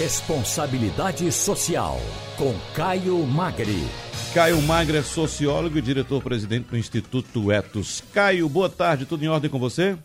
[0.00, 1.98] Responsabilidade Social,
[2.38, 3.84] com Caio Magri.
[4.32, 8.00] Caio Magre é sociólogo e diretor-presidente do Instituto Etos.
[8.10, 9.98] Caio, boa tarde, tudo em ordem com você?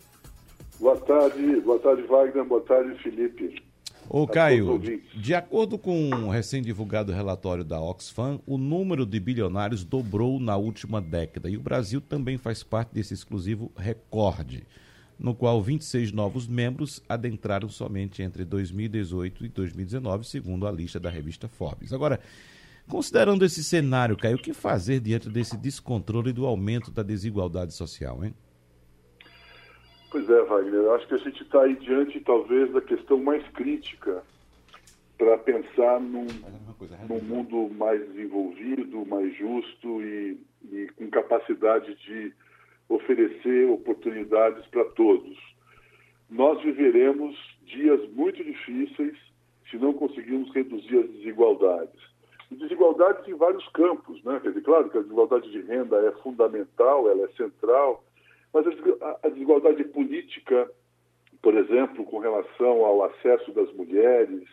[0.78, 3.62] Boa tarde, boa tarde, Wagner, boa tarde, Felipe.
[4.06, 4.78] Ô, Caio,
[5.14, 11.00] de acordo com um recém-divulgado relatório da Oxfam, o número de bilionários dobrou na última
[11.00, 14.66] década e o Brasil também faz parte desse exclusivo recorde
[15.18, 21.08] no qual 26 novos membros adentraram somente entre 2018 e 2019, segundo a lista da
[21.08, 21.92] revista Forbes.
[21.92, 22.20] Agora,
[22.88, 28.24] considerando esse cenário, Caio, o que fazer diante desse descontrole do aumento da desigualdade social,
[28.24, 28.34] hein?
[30.10, 33.46] Pois é, Wagner, eu acho que a gente está aí diante, talvez, da questão mais
[33.48, 34.22] crítica
[35.18, 36.26] para pensar num,
[37.08, 40.38] num, mundo mais desenvolvido, mais justo e,
[40.70, 42.32] e com capacidade de
[42.88, 45.36] oferecer oportunidades para todos.
[46.30, 49.16] Nós viveremos dias muito difíceis
[49.70, 52.00] se não conseguirmos reduzir as desigualdades.
[52.50, 54.38] E desigualdades em vários campos, né?
[54.40, 58.04] Quer dizer, claro que a desigualdade de renda é fundamental, ela é central,
[58.52, 58.64] mas
[59.22, 60.70] a desigualdade política,
[61.42, 64.48] por exemplo, com relação ao acesso das mulheres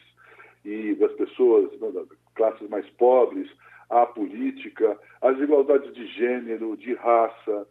[0.66, 3.50] e das pessoas, das classes mais pobres
[3.90, 7.68] à política, as desigualdades de gênero, de raça,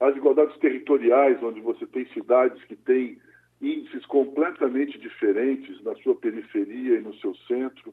[0.00, 3.18] as desigualdades territoriais, onde você tem cidades que têm
[3.60, 7.92] índices completamente diferentes na sua periferia e no seu centro.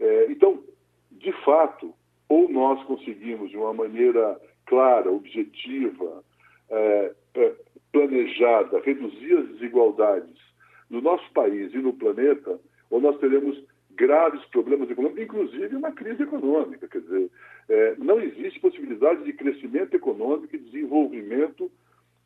[0.00, 0.62] É, então,
[1.10, 1.94] de fato,
[2.28, 6.24] ou nós conseguimos, de uma maneira clara, objetiva,
[6.70, 7.54] é, é
[7.92, 10.40] planejada, reduzir as desigualdades
[10.88, 12.58] no nosso país e no planeta,
[12.90, 13.62] ou nós teremos
[13.96, 16.88] graves problemas econômicos, inclusive uma crise econômica.
[16.88, 17.30] Quer dizer,
[17.68, 21.70] é, não existe possibilidade de crescimento econômico e desenvolvimento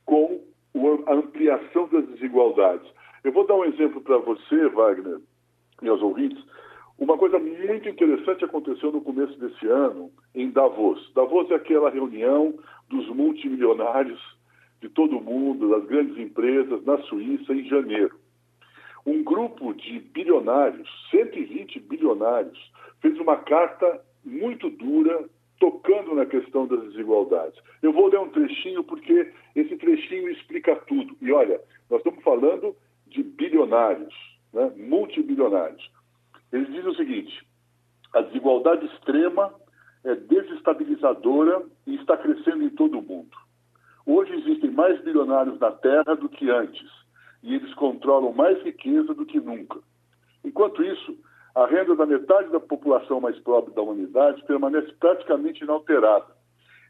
[0.04, 0.42] com
[1.06, 2.88] a ampliação das desigualdades.
[3.24, 5.20] Eu vou dar um exemplo para você, Wagner,
[5.82, 6.42] e aos ouvintes.
[6.98, 11.12] Uma coisa muito interessante aconteceu no começo desse ano em Davos.
[11.14, 12.54] Davos é aquela reunião
[12.88, 14.20] dos multimilionários
[14.80, 18.16] de todo o mundo, das grandes empresas, na Suíça, em janeiro
[19.06, 22.58] um grupo de bilionários, 120 bilionários,
[23.00, 25.24] fez uma carta muito dura
[25.60, 27.58] tocando na questão das desigualdades.
[27.80, 31.16] Eu vou ler um trechinho porque esse trechinho explica tudo.
[31.22, 32.74] E olha, nós estamos falando
[33.06, 34.12] de bilionários,
[34.52, 34.72] né?
[34.76, 35.88] multibilionários.
[36.52, 37.46] Eles dizem o seguinte:
[38.12, 39.54] a desigualdade extrema
[40.04, 43.36] é desestabilizadora e está crescendo em todo o mundo.
[44.04, 46.95] Hoje existem mais bilionários na Terra do que antes
[47.46, 49.78] e eles controlam mais riqueza do que nunca.
[50.44, 51.16] Enquanto isso,
[51.54, 56.26] a renda da metade da população mais pobre da humanidade permanece praticamente inalterada.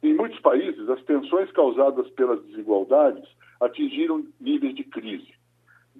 [0.02, 3.22] Em muitos países, as tensões causadas pelas desigualdades
[3.60, 5.30] atingiram níveis de crise.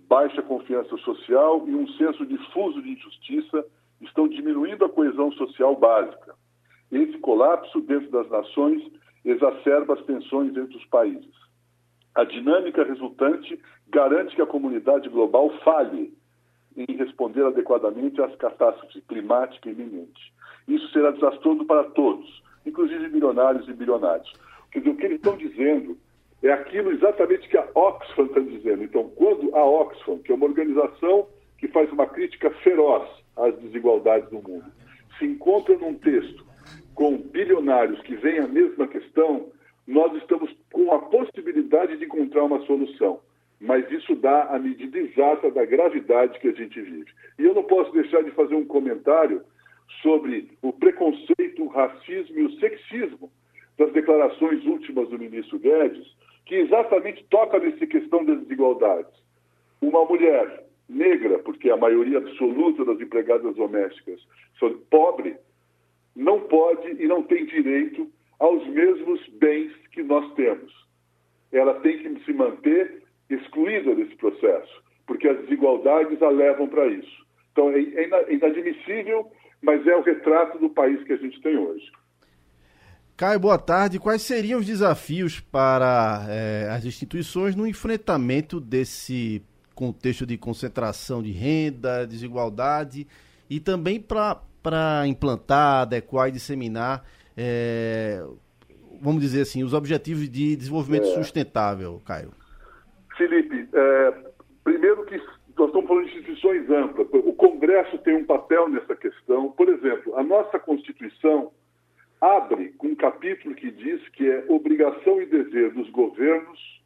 [0.09, 3.63] Baixa confiança social e um senso difuso de injustiça
[4.01, 6.35] estão diminuindo a coesão social básica.
[6.91, 8.83] Esse colapso dentro das nações
[9.23, 11.35] exacerba as tensões entre os países.
[12.17, 13.61] A dinâmica resultante
[13.91, 16.15] garante que a comunidade global falhe
[16.75, 20.33] em responder adequadamente às catástrofes climáticas iminentes.
[20.67, 24.33] Isso será desastroso para todos, inclusive milionários e bilionários.
[24.73, 25.99] Quer dizer, o que eles estão dizendo
[26.43, 28.83] é aquilo exatamente que a Oxfam está dizendo.
[28.83, 31.29] Então, quando a Oxfam, que é uma organização
[31.59, 33.07] que faz uma crítica feroz
[33.37, 34.65] às desigualdades do mundo,
[35.19, 36.47] se encontra num texto
[36.95, 39.49] com bilionários que veem a mesma questão,
[39.87, 40.51] nós estamos
[41.69, 43.21] de encontrar uma solução.
[43.61, 47.11] Mas isso dá a medida exata da gravidade que a gente vive.
[47.39, 49.43] E eu não posso deixar de fazer um comentário
[50.03, 53.31] sobre o preconceito, o racismo e o sexismo
[53.79, 56.07] das declarações últimas do ministro Guedes,
[56.45, 59.13] que exatamente toca nessa questão das desigualdades.
[59.81, 64.21] Uma mulher negra, porque a maioria absoluta das empregadas domésticas
[64.59, 65.37] são pobre,
[66.15, 70.73] não pode e não tem direito aos mesmos bens que nós temos.
[71.53, 77.27] Ela tem que se manter excluída desse processo, porque as desigualdades a levam para isso.
[77.53, 79.31] Então é, é inadmissível,
[79.63, 81.91] mas é o retrato do país que a gente tem hoje.
[83.17, 83.99] Caio, boa tarde.
[83.99, 89.43] Quais seriam os desafios para é, as instituições no enfrentamento desse
[89.75, 93.07] contexto de concentração de renda, desigualdade
[93.49, 97.05] e também para implantar, adequar e disseminar
[97.37, 98.23] é,
[99.07, 101.15] vamos dizer assim, os objetivos de desenvolvimento é.
[101.15, 102.33] sustentável, Caio?
[103.17, 104.15] Felipe, é,
[104.65, 105.17] primeiro que
[105.57, 107.07] nós estamos falando de instituições amplas.
[107.13, 109.53] O Congresso tem um papel nessa questão.
[109.53, 111.53] Por exemplo, a nossa Constituição
[112.21, 116.83] abre com um capítulo que diz que é obrigação e dever dos governos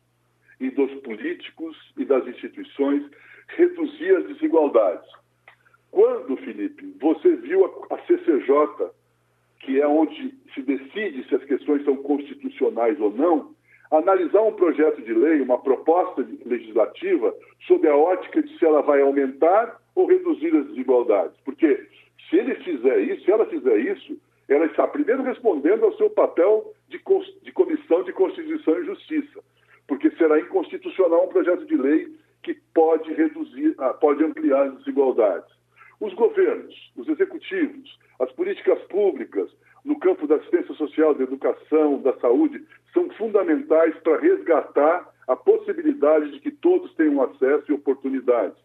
[0.60, 3.02] e dos políticos e das instituições
[3.56, 5.08] reduzir as desigualdades.
[5.90, 8.90] Quando Felipe, você viu a, a CCJ,
[9.60, 13.54] que é onde se decide se as questões são constitucionais ou não,
[13.90, 17.34] analisar um projeto de lei, uma proposta legislativa,
[17.66, 21.36] sob a ótica de se ela vai aumentar ou reduzir as desigualdades.
[21.44, 21.86] Porque
[22.28, 24.16] se ele fizer isso, se ela fizer isso,
[24.48, 27.00] ela está primeiro respondendo ao seu papel de,
[27.42, 29.40] de comissão de Constituição e Justiça,
[29.86, 32.08] porque será inconstitucional um projeto de lei
[32.42, 35.50] que pode reduzir, ah, pode ampliar as desigualdades.
[36.00, 39.50] Os governos, os executivos, as políticas públicas
[39.84, 42.62] no campo da assistência social, da educação, da saúde,
[42.92, 48.58] são fundamentais para resgatar a possibilidade de que todos tenham acesso e oportunidades.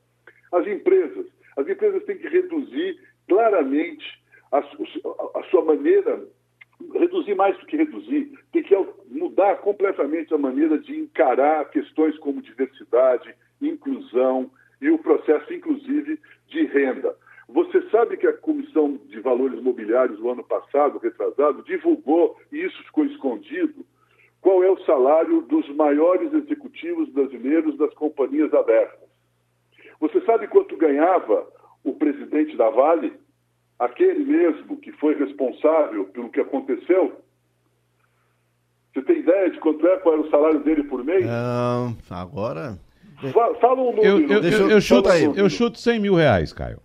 [0.52, 1.26] As empresas,
[1.58, 4.06] as empresas têm que reduzir claramente
[4.52, 6.22] a, a sua maneira,
[6.94, 8.76] reduzir mais do que reduzir, tem que
[9.10, 16.66] mudar completamente a maneira de encarar questões como diversidade, inclusão e o processo, inclusive, de
[16.66, 17.16] renda.
[17.48, 22.84] Você sabe que a Comissão de Valores Mobiliários, no ano passado, retrasado, divulgou, e isso
[22.84, 23.86] ficou escondido,
[24.42, 29.10] qual é o salário dos maiores executivos brasileiros das companhias abertas.
[30.00, 31.48] Você sabe quanto ganhava
[31.84, 33.14] o presidente da Vale?
[33.78, 37.22] Aquele mesmo que foi responsável pelo que aconteceu?
[38.94, 41.26] Você tem ideia de quanto é, qual era o salário dele por mês?
[41.26, 42.78] Não, agora.
[43.60, 44.04] Fala um número.
[44.04, 46.80] Eu, eu, eu, eu chuto, eu chuto 100 mil reais, Caio.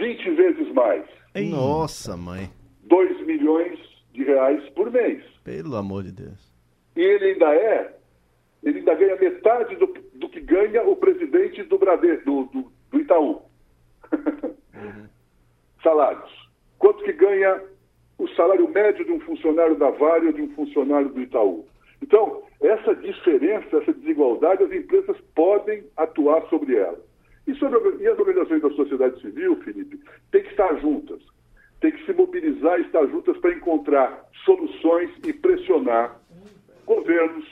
[0.00, 1.04] 20 vezes mais.
[1.50, 2.50] Nossa, mãe.
[2.84, 3.78] 2 milhões
[4.12, 5.22] de reais por mês.
[5.44, 6.52] Pelo amor de Deus.
[6.96, 7.94] E ele ainda é,
[8.62, 13.00] ele ainda ganha metade do, do que ganha o presidente do Bradesco, do, do, do
[13.00, 13.42] Itaú.
[14.12, 15.06] Uhum.
[15.84, 16.48] Salários.
[16.78, 17.62] Quanto que ganha
[18.18, 21.66] o salário médio de um funcionário da Vale ou de um funcionário do Itaú?
[22.02, 26.98] Então, essa diferença, essa desigualdade, as empresas podem atuar sobre ela.
[27.50, 29.98] E, sobre, e as organizações da sociedade civil, Felipe,
[30.30, 31.20] têm que estar juntas,
[31.80, 36.20] têm que se mobilizar e estar juntas para encontrar soluções e pressionar
[36.86, 37.44] governos,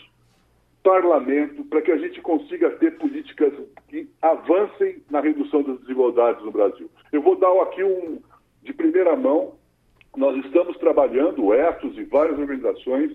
[0.84, 3.52] parlamento, para que a gente consiga ter políticas
[3.88, 6.88] que avancem na redução das desigualdades no Brasil.
[7.10, 8.22] Eu vou dar aqui um
[8.62, 9.54] de primeira mão.
[10.16, 13.12] Nós estamos trabalhando, o ETOS e várias organizações,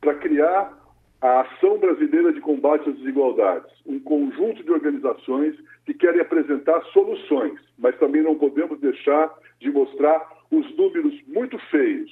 [0.00, 0.79] para criar
[1.20, 7.60] a Ação Brasileira de Combate às Desigualdades, um conjunto de organizações que querem apresentar soluções,
[7.78, 9.30] mas também não podemos deixar
[9.60, 12.10] de mostrar os números muito feios,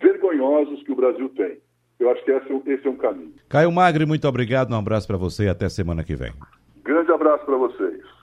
[0.00, 1.58] vergonhosos que o Brasil tem.
[1.98, 3.34] Eu acho que esse, esse é um caminho.
[3.48, 6.32] Caio Magri, muito obrigado, um abraço para você e até semana que vem.
[6.82, 7.95] Grande abraço para vocês.